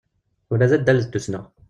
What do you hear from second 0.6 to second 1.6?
d addal d tussna.